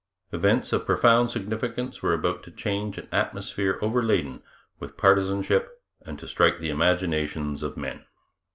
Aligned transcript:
Events 0.31 0.73
of 0.73 0.87
profound 0.87 1.29
significance 1.29 2.01
were 2.01 2.15
about 2.15 2.41
to 2.41 2.49
change 2.49 2.97
an 2.97 3.07
atmosphere 3.11 3.77
overladen 3.83 4.41
with 4.79 4.97
partisanship 4.97 5.79
and 6.03 6.17
to 6.17 6.27
strike 6.27 6.57
the 6.57 6.71
imaginations 6.71 7.61
of 7.61 7.77
men. 7.77 8.07